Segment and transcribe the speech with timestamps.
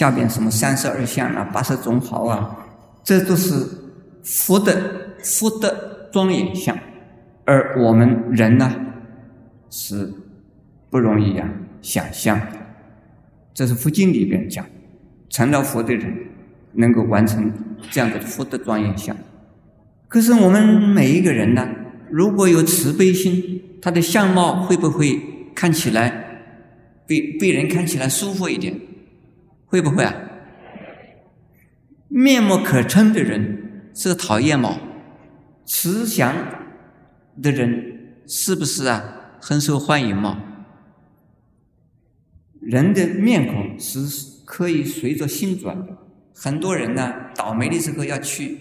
[0.00, 2.56] 下边什么三十二相啊、八十种好啊，
[3.04, 3.52] 这都是
[4.24, 4.72] 佛的
[5.22, 6.74] 佛的庄严相，
[7.44, 8.74] 而我们人呢
[9.68, 10.10] 是
[10.88, 11.46] 不容易呀
[11.82, 12.40] 想象。
[13.52, 14.64] 这是佛经里边讲，
[15.28, 16.10] 成了佛的人
[16.72, 17.52] 能够完成
[17.90, 19.14] 这样的佛的庄严相。
[20.08, 21.68] 可是我们每一个人呢，
[22.10, 25.20] 如果有慈悲心，他的相貌会不会
[25.54, 26.40] 看起来
[27.06, 28.74] 被被人看起来舒服一点？
[29.70, 30.12] 会不会啊？
[32.08, 34.80] 面目可憎的人是讨厌吗？
[35.64, 36.34] 慈祥
[37.40, 39.38] 的人是不是啊？
[39.40, 40.42] 很受欢迎吗？
[42.60, 44.00] 人的面孔是
[44.44, 45.96] 可以随着心转的。
[46.34, 48.58] 很多人呢，倒霉的时候要去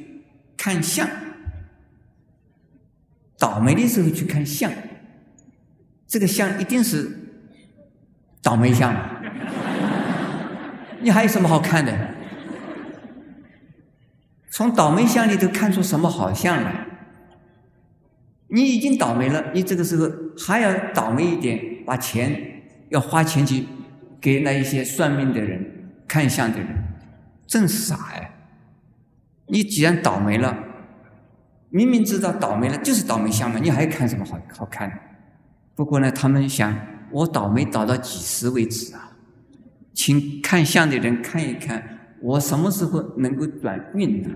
[0.56, 1.10] 看相，
[3.40, 4.72] 倒霉的时候去看相，
[6.06, 7.10] 这个相一定是
[8.44, 9.19] 倒霉相。
[11.02, 11.94] 你还有什么好看的？
[14.52, 16.86] 从倒霉相里头看出什么好相来？
[18.48, 23.66] 你已经倒霉了，你这个时候还要倒霉一点，把钱要花钱去
[24.20, 26.68] 给那一些算命的人、看相的人，
[27.46, 28.30] 真傻呀！
[29.46, 30.58] 你既然倒霉了，
[31.70, 34.96] 明明知道倒霉了就是倒霉相嘛，你还看什么好好看的？
[35.76, 36.76] 不过呢，他们想
[37.12, 39.09] 我倒霉倒到几时为止啊？
[40.00, 44.30] 请看相的人看一看，我什么时候能够转运呢？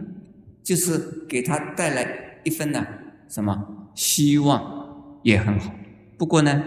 [0.62, 2.06] 就是给他带来
[2.44, 2.86] 一份呢
[3.30, 5.74] 什么希望也很好。
[6.18, 6.62] 不过呢，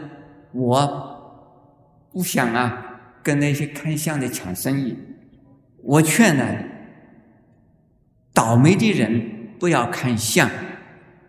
[0.53, 1.53] 我
[2.11, 4.97] 不想啊跟那些看相的抢生意。
[5.83, 6.43] 我劝呢，
[8.33, 10.49] 倒霉的人不要看相，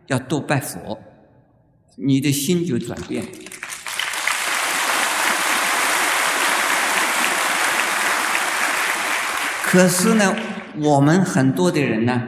[0.05, 0.97] 要多拜佛，
[1.97, 3.25] 你的心就转变。
[9.69, 10.33] 可是呢，
[10.77, 12.23] 我们很多的人呢，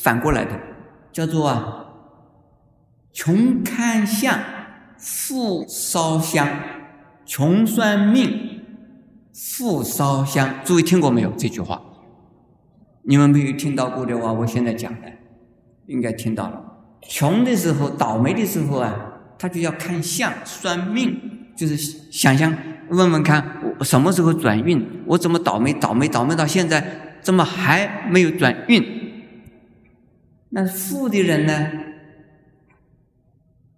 [0.00, 0.50] 反过来的，
[1.12, 1.86] 叫做啊，
[3.12, 4.36] 穷看相，
[4.98, 6.48] 富烧香，
[7.24, 8.62] 穷算命，
[9.32, 10.56] 富烧香。
[10.64, 11.80] 诸位听过没有这句话？
[13.04, 15.08] 你们没有听到过的话，我现在讲的，
[15.86, 16.60] 应该听到了。
[17.02, 18.92] 穷的时候，倒霉的时候啊，
[19.38, 21.76] 他就要看相算命，就是
[22.10, 22.52] 想象。
[22.92, 23.42] 问问看，
[23.78, 24.86] 我什么时候转运？
[25.06, 25.72] 我怎么倒霉？
[25.72, 26.84] 倒霉倒霉到现在，
[27.22, 28.84] 怎么还没有转运？
[30.50, 31.70] 那富的人呢？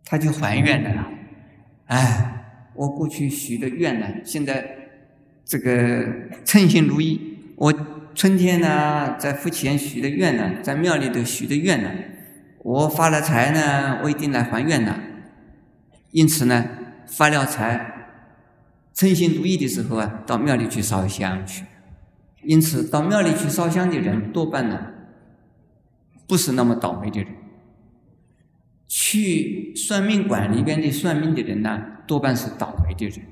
[0.05, 1.07] 他就还愿了。
[1.87, 2.45] 哎，
[2.75, 4.65] 我过去许的愿呢，现在
[5.45, 6.05] 这个
[6.45, 7.39] 称心如意。
[7.57, 7.73] 我
[8.15, 11.89] 春天呢，在佛前许的愿呢，在庙里头许的愿呢，
[12.65, 14.99] 我发了财呢，我一定来还愿呢。
[16.11, 16.65] 因此呢，
[17.07, 17.93] 发了财。
[18.95, 21.65] 称心如意的时候啊，到庙里去烧香去。
[22.45, 24.79] 因此，到庙里去烧香的人多半呢，
[26.29, 27.35] 不是那么倒霉的人。
[28.87, 33.27] 去算命馆里边的算命的人呢，多半是倒霉的人。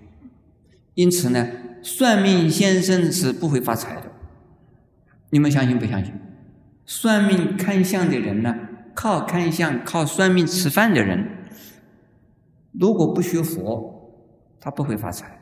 [0.94, 1.46] 因此呢，
[1.82, 4.10] 算命先生是不会发财的。
[5.30, 6.12] 你们相信不相信？
[6.84, 8.54] 算命看相的人呢，
[8.94, 11.24] 靠看相、靠算命吃饭的人，
[12.72, 14.10] 如果不学佛，
[14.58, 15.41] 他不会发财。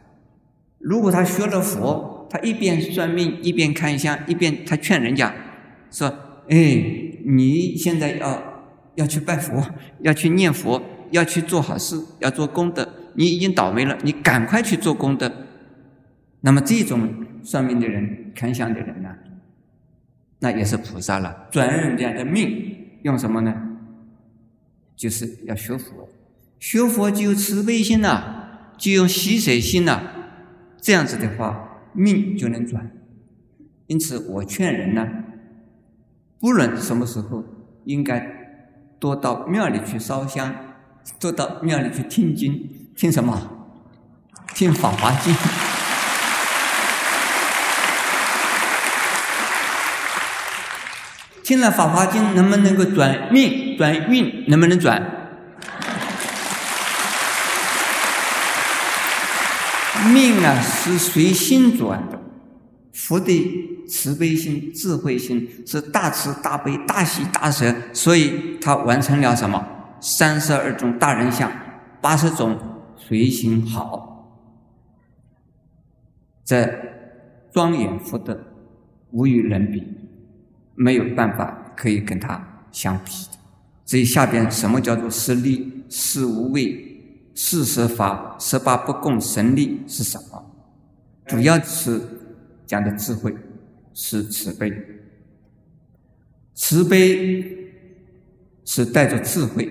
[0.80, 5.32] 如果他学了佛，他一边算命一边看相，一边他劝人家
[5.90, 6.08] 说
[6.48, 6.56] ：“哎，
[7.24, 8.64] 你现在要
[8.94, 9.62] 要去拜佛，
[10.00, 12.88] 要去念佛，要去做好事，要做功德。
[13.14, 15.30] 你已经倒霉了，你赶快去做功德。”
[16.42, 17.12] 那么这种
[17.42, 19.10] 算命的人、看相的人呢，
[20.38, 23.54] 那也是菩萨了，转人家的命用什么呢？
[24.96, 26.08] 就是要学佛，
[26.58, 30.00] 学佛就有慈悲心呐，就用喜舍心呐。
[30.82, 32.90] 这样子的话，命就能转。
[33.86, 35.06] 因此，我劝人呢，
[36.38, 37.44] 不论什么时候，
[37.84, 38.24] 应该
[38.98, 40.54] 多到庙里去烧香，
[41.18, 42.92] 多到庙里去听经。
[42.96, 43.68] 听什么？
[44.54, 45.34] 听《法华经》。
[51.42, 54.44] 听了《法华经》，能不能够转命、转运？
[54.48, 55.19] 能不能转？
[60.08, 62.20] 命啊，是随心转的。
[62.92, 69.64] 佛的慈悲心、智慧心是大慈大悲、大喜大舍，所以他完成了什么？
[70.00, 71.50] 三十二种大人相，
[72.00, 72.58] 八十种
[72.96, 74.08] 随心好。
[76.44, 76.68] 这
[77.52, 78.38] 庄严福德
[79.12, 79.86] 无与伦比，
[80.74, 83.38] 没有办法可以跟他相比的。
[83.86, 85.84] 所以下边什么叫做是力？
[85.88, 86.89] 是无畏。
[87.34, 90.44] 四十法、十八不共神力是什么？
[91.26, 92.00] 主要是
[92.66, 93.34] 讲的智慧。
[93.92, 94.72] 是慈悲，
[96.54, 97.68] 慈悲
[98.64, 99.68] 是带着智慧，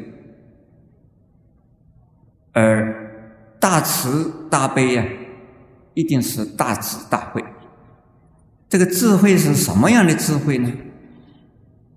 [2.51, 5.07] 而大慈大悲呀，
[5.93, 7.41] 一定是大智大慧。
[8.67, 10.71] 这个智慧是什么样的智慧呢？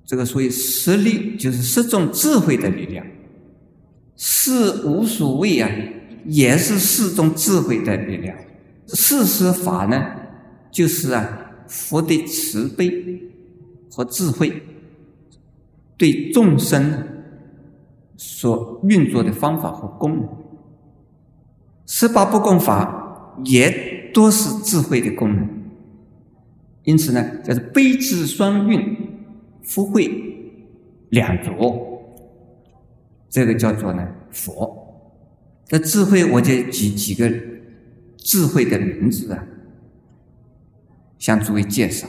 [0.07, 3.05] 这个所谓实力，就是十种智慧的力量。
[4.17, 5.71] 是无所谓啊，
[6.27, 8.37] 也是四种智慧的力量。
[8.87, 10.05] 四十法呢，
[10.71, 13.23] 就是啊，佛的慈悲
[13.91, 14.63] 和智慧
[15.97, 17.09] 对众生
[18.17, 20.29] 所运作的方法和功能。
[21.87, 25.49] 十八不共法也都是智慧的功能。
[26.85, 28.97] 因此呢，叫做悲智双运，
[29.63, 30.11] 福慧
[31.11, 31.92] 两足。
[33.33, 34.79] 这个叫做呢佛。
[35.67, 37.33] 这智慧，我就举几个
[38.19, 39.43] 智慧的名字啊，
[41.19, 42.07] 向诸位介绍。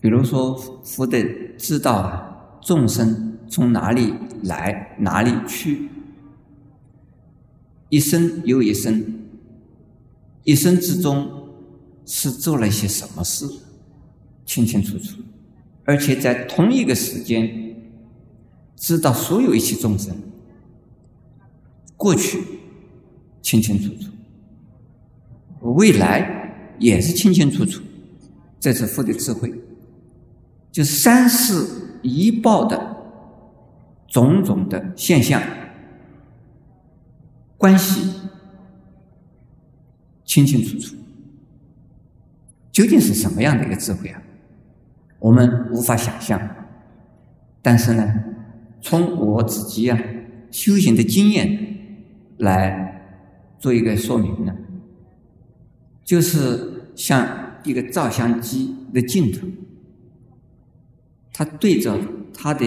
[0.00, 0.54] 比如说，
[0.84, 1.24] 佛的
[1.56, 4.12] 知道啊，众生从哪里
[4.42, 5.88] 来，哪里去，
[7.88, 9.02] 一生又一生，
[10.44, 11.48] 一生之中
[12.04, 13.46] 是做了些什么事，
[14.44, 15.22] 清清楚楚，
[15.84, 17.61] 而且在同一个时间。
[18.76, 20.14] 知道所有一切众生
[21.96, 22.42] 过去
[23.40, 24.10] 清清楚楚，
[25.74, 27.80] 未来也是清清楚楚，
[28.58, 29.52] 这是佛的智慧，
[30.72, 31.64] 就三世
[32.02, 32.96] 一报的
[34.08, 35.40] 种种的现象
[37.56, 38.12] 关系
[40.24, 40.96] 清清楚楚，
[42.72, 44.20] 究竟是什么样的一个智慧啊？
[45.20, 46.40] 我们无法想象，
[47.62, 48.12] 但是呢？
[48.82, 49.98] 从我自己啊
[50.50, 51.76] 修行的经验
[52.38, 53.00] 来
[53.58, 54.52] 做一个说明呢，
[56.04, 57.26] 就是像
[57.64, 59.46] 一个照相机的镜头，
[61.32, 61.98] 它对着
[62.34, 62.66] 它的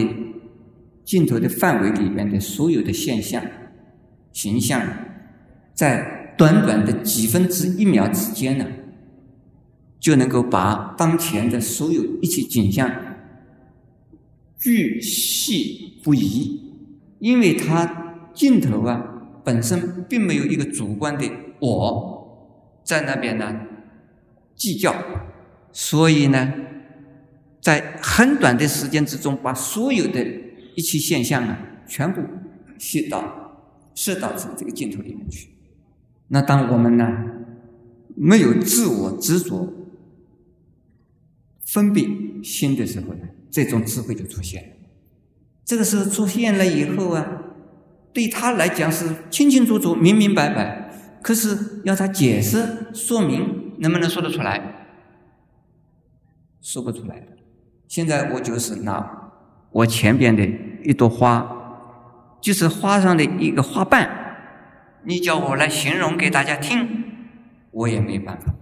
[1.04, 3.46] 镜头的范围里面的所有的现象、
[4.32, 4.82] 形象，
[5.74, 8.66] 在短短的几分之一秒之间呢，
[10.00, 12.90] 就能够把当前的所有一切景象。
[14.58, 16.62] 巨细不移，
[17.20, 21.30] 因为它镜头啊本身并没有一个主观的
[21.60, 23.62] 我在那边呢
[24.56, 24.96] 计较，
[25.72, 26.54] 所以呢，
[27.62, 30.26] 在很短的时间之中，把所有的
[30.76, 32.22] 一切现象啊全部
[32.78, 35.50] 吸到摄到这个镜头里面去。
[36.30, 37.06] 那当我们呢
[38.16, 39.74] 没有自我执着、
[41.66, 42.08] 分别
[42.44, 43.28] 心的时候呢？
[43.56, 44.70] 这种智慧就出现了。
[45.64, 47.26] 这个时候出现了以后啊，
[48.12, 50.92] 对他来讲是清清楚楚、明明白白。
[51.22, 54.62] 可是要他解释说明，能不能说得出来？
[56.62, 57.28] 说不出来的。
[57.88, 59.32] 现在我就是拿
[59.72, 60.46] 我前边的
[60.84, 61.50] 一朵花，
[62.42, 64.10] 就是花上的一个花瓣，
[65.06, 67.06] 你叫我来形容给大家听，
[67.72, 68.54] 我也没办法。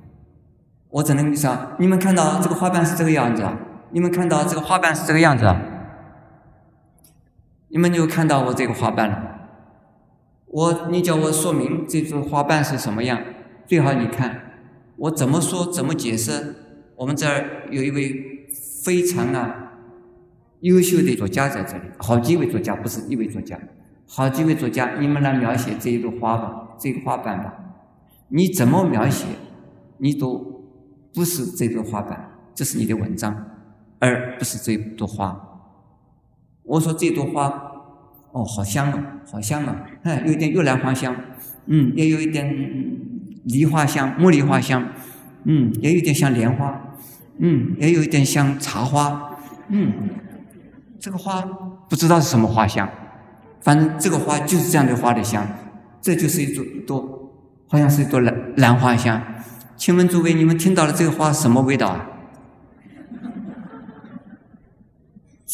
[0.89, 3.57] 我只能说，你们看到这个花瓣是这个样子啊。
[3.93, 5.45] 你们看到这个花瓣是这个样子，
[7.69, 9.29] 你们就看到我这个花瓣了。
[10.47, 13.21] 我，你叫我说明这株花瓣是什么样，
[13.67, 14.41] 最好你看
[14.97, 16.55] 我怎么说怎么解释。
[16.95, 18.47] 我们这儿有一位
[18.83, 19.73] 非常啊
[20.61, 23.59] 优秀的作家在这里，好几位作家不是一位作家，
[24.07, 27.53] 好几位作家，你们来描写这一朵花吧，这个花瓣吧，
[28.29, 29.27] 你怎么描写，
[29.99, 30.63] 你都
[31.13, 33.51] 不是这朵花瓣，这是你的文章。
[34.03, 35.39] 而不是这朵花。
[36.63, 37.47] 我说这朵花，
[38.33, 39.85] 哦，好香啊，好香啊！
[40.03, 41.15] 哎，有点玉兰花香，
[41.67, 42.53] 嗯，也有一点
[43.45, 44.89] 梨花香、茉莉花香，
[45.45, 46.95] 嗯，也有一点像莲花，
[47.37, 49.37] 嗯，也有一点像茶花，
[49.69, 49.93] 嗯，
[50.99, 51.41] 这个花
[51.89, 52.89] 不知道是什么花香，
[53.61, 55.47] 反正这个花就是这样的花的香，
[56.01, 57.31] 这就是一朵朵，
[57.67, 59.21] 好像是一朵兰兰花香。
[59.77, 62.09] 请问诸位，你们听到了这个花什么味道啊？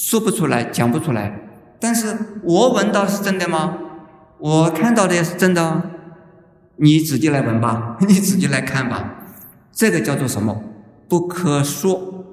[0.01, 3.77] 说不出来，讲不出来，但是我闻到是真的吗？
[4.39, 5.91] 我看到的也是真的，
[6.77, 9.36] 你自己来闻吧， 你自己来看吧。
[9.74, 10.63] 这个叫做什么？
[11.10, 12.25] 不可说，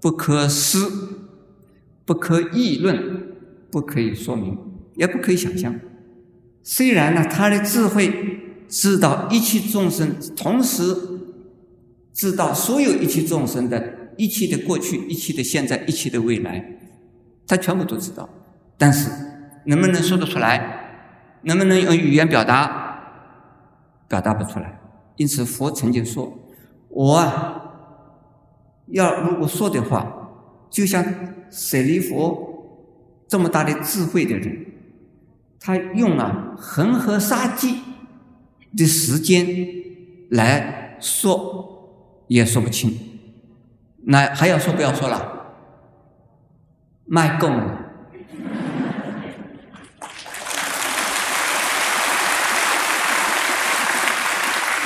[0.00, 0.90] 不可思，
[2.06, 2.98] 不可议论，
[3.70, 4.56] 不可以说明，
[4.94, 5.78] 也不可以想象。
[6.62, 10.96] 虽然呢，他的智慧知道一切众生，同时
[12.14, 16.80] 知道所有一切众生的一切的过去、一切的现在、一切的未来。
[17.46, 18.28] 他全部都知道，
[18.78, 19.10] 但是
[19.64, 20.80] 能不能说得出来？
[21.42, 22.82] 能不能用语言表达？
[24.08, 24.80] 表达不出来。
[25.16, 26.32] 因此，佛曾经说
[26.88, 27.62] ：“我啊，
[28.86, 30.30] 要如果说的话，
[30.70, 31.04] 就像
[31.50, 32.88] 舍利弗
[33.28, 34.66] 这么大的智慧的人，
[35.60, 37.80] 他用了恒河沙际
[38.76, 39.46] 的时间
[40.30, 41.90] 来说，
[42.26, 42.98] 也说不清。
[44.06, 45.33] 那还要说不要说了，
[47.06, 47.80] 卖够了。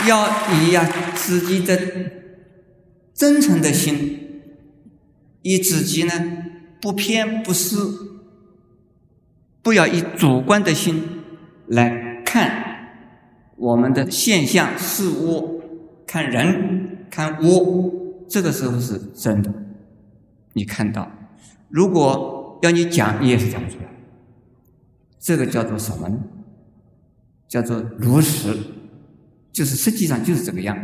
[0.06, 1.76] 要以呀自己的
[3.12, 4.42] 真诚的心，
[5.42, 6.12] 以自己呢
[6.80, 8.20] 不偏不私，
[9.60, 11.02] 不要以主观的心
[11.66, 12.94] 来看
[13.56, 15.60] 我们的现象事物，
[16.06, 19.52] 看人看物，这个时候是真的。
[20.52, 21.10] 你看到，
[21.68, 23.84] 如果要你讲，你也是讲不出来。
[25.18, 26.18] 这个叫做什么呢？
[27.46, 28.56] 叫做如实。
[29.50, 30.78] 就是实际上就是这个样，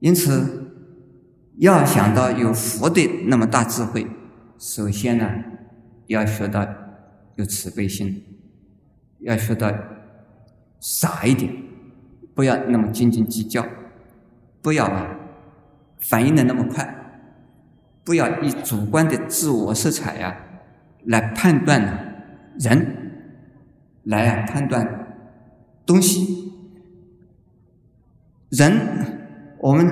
[0.00, 0.72] 因此
[1.58, 4.04] 要想到有佛的那么大智慧，
[4.58, 5.30] 首先呢
[6.08, 6.66] 要学到
[7.36, 8.24] 有慈悲心，
[9.20, 9.72] 要学到
[10.80, 11.54] 傻一点，
[12.34, 13.64] 不要那么斤斤计较，
[14.60, 15.14] 不要啊
[16.00, 16.97] 反应的那么快，
[18.08, 20.34] 不要以主观的自我色彩呀
[21.04, 21.78] 来判断
[22.58, 22.86] 人，
[24.04, 25.06] 来啊判断
[25.84, 26.54] 东西。
[28.48, 28.72] 人，
[29.58, 29.86] 我们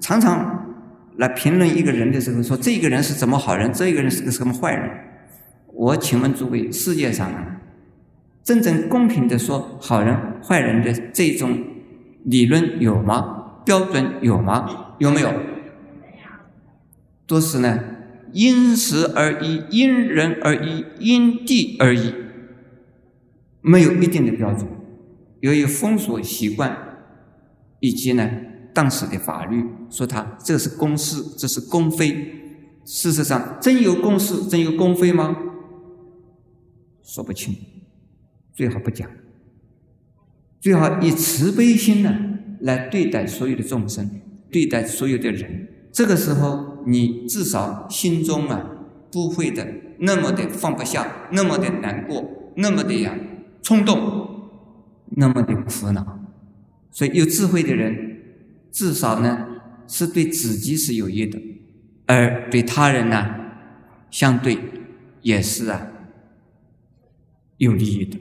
[0.00, 0.74] 常常
[1.18, 4.90] 来评论一个人的时候，说这个人是怎么好人，这个人是个什么坏人。
[5.74, 7.60] 我请问诸位，世界上啊，
[8.42, 11.54] 真正公平的说好人坏人的这种
[12.24, 13.60] 理论有吗？
[13.66, 14.94] 标准有吗？
[14.98, 15.30] 有没有？
[17.28, 17.78] 都是呢，
[18.32, 22.12] 因时而异，因人而异，因地而异，
[23.60, 24.66] 没有一定的标准。
[25.38, 26.86] 由于风俗习惯。
[27.80, 28.28] 以及呢，
[28.74, 32.10] 当时的法律说他这是公事，这是公非。
[32.84, 35.36] 事实上，真有公事，真有公非吗？
[37.04, 37.54] 说不清，
[38.52, 39.08] 最好不讲。
[40.60, 42.12] 最好以慈悲心呢
[42.62, 44.10] 来对待所有的众生，
[44.50, 45.68] 对待所有的人。
[45.92, 48.64] 这个时候，你至少心中啊
[49.10, 49.66] 不会的
[49.98, 53.14] 那么的放不下，那么的难过，那么的呀
[53.62, 54.50] 冲动，
[55.16, 56.18] 那么的苦恼。
[56.90, 58.20] 所以，有智慧的人，
[58.70, 59.46] 至少呢
[59.86, 61.40] 是对自己是有益的，
[62.06, 63.34] 而对他人呢，
[64.10, 64.58] 相对
[65.22, 65.86] 也是啊
[67.56, 68.18] 有利益的。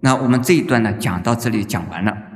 [0.00, 2.27] 那我们这一段呢讲到这里讲完了。